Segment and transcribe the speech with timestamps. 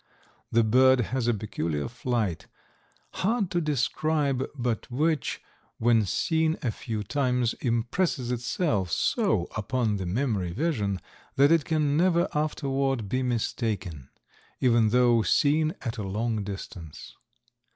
[0.51, 2.47] The bird has a peculiar flight,
[3.21, 5.43] hard to describe, but which,
[5.77, 10.99] when seen a few times, impresses itself so upon the memory vision
[11.35, 14.09] that it can never afterward be mistaken,
[14.59, 17.15] even though seen at a long distance.